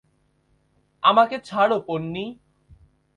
আমাকে 1.03 1.35
ছাড়ো, 1.39 1.77
পোন্নি। 1.79 2.25